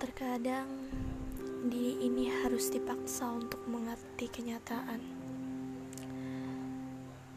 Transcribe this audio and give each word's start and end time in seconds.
Terkadang 0.00 0.88
diri 1.68 2.08
ini 2.08 2.32
harus 2.40 2.72
dipaksa 2.72 3.36
untuk 3.36 3.60
mengerti 3.68 4.32
kenyataan. 4.32 4.96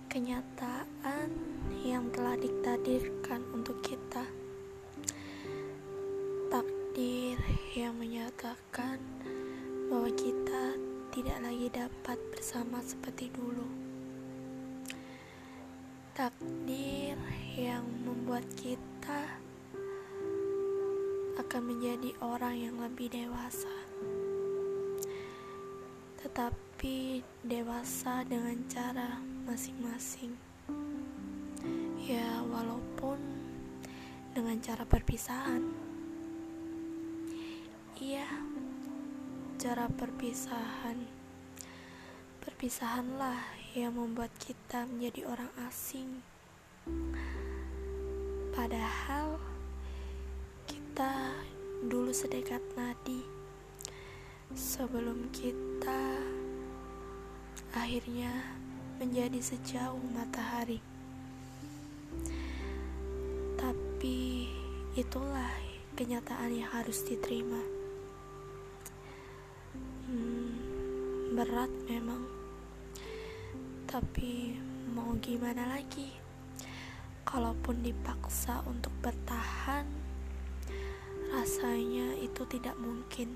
Kenyataan 0.07 1.27
yang 1.83 2.07
telah 2.15 2.39
ditakdirkan 2.39 3.43
untuk 3.51 3.83
kita. 3.83 4.23
Takdir 6.47 7.35
yang 7.75 7.99
menyatakan 7.99 8.95
bahwa 9.91 10.07
kita 10.15 10.79
tidak 11.11 11.43
lagi 11.43 11.67
dapat 11.67 12.15
bersama 12.31 12.79
seperti 12.79 13.27
dulu. 13.35 13.67
Takdir 16.15 17.19
yang 17.59 17.83
membuat 18.07 18.47
kita 18.55 19.42
akan 21.53 21.69
menjadi 21.69 22.17
orang 22.25 22.55
yang 22.57 22.81
lebih 22.81 23.13
dewasa, 23.13 23.69
tetapi 26.25 27.21
dewasa 27.45 28.25
dengan 28.25 28.57
cara 28.65 29.21
masing-masing. 29.45 30.33
Ya, 32.01 32.41
walaupun 32.49 33.21
dengan 34.33 34.57
cara 34.65 34.81
perpisahan, 34.81 35.61
iya, 38.01 38.25
cara 39.61 39.85
perpisahan. 39.93 41.05
Perpisahanlah 42.41 43.45
yang 43.77 43.93
membuat 43.93 44.33
kita 44.41 44.89
menjadi 44.89 45.29
orang 45.29 45.53
asing. 45.69 46.25
Padahal 48.57 49.37
kita 50.65 51.42
dulu 51.93 52.09
sedekat 52.09 52.57
nadi 52.73 53.21
sebelum 54.57 55.29
kita 55.29 56.17
akhirnya 57.69 58.33
menjadi 58.97 59.37
sejauh 59.37 60.01
matahari. 60.09 60.81
Tapi 63.61 64.49
itulah 64.97 65.53
kenyataan 65.93 66.57
yang 66.57 66.65
harus 66.73 67.05
diterima. 67.05 67.61
Hmm, 70.09 70.49
berat 71.37 71.69
memang, 71.85 72.25
tapi 73.85 74.57
mau 74.97 75.13
gimana 75.21 75.77
lagi? 75.77 76.09
Kalaupun 77.21 77.85
dipaksa 77.85 78.65
untuk 78.65 78.97
bertahan 79.05 80.12
rasanya 81.33 82.13
itu 82.21 82.45
tidak 82.45 82.77
mungkin. 82.77 83.33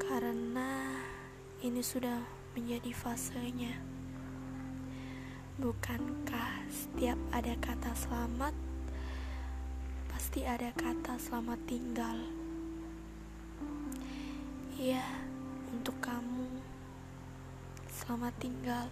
Karena 0.00 0.96
ini 1.60 1.84
sudah 1.84 2.24
menjadi 2.56 2.88
fasenya. 2.96 3.76
Bukankah 5.60 6.64
setiap 6.72 7.20
ada 7.36 7.52
kata 7.60 7.92
selamat 7.92 8.56
pasti 10.08 10.48
ada 10.48 10.72
kata 10.72 11.20
selamat 11.20 11.60
tinggal? 11.68 12.16
Iya 14.80 15.04
untuk 15.74 16.00
kamu 16.00 16.48
selamat 17.92 18.34
tinggal 18.40 18.86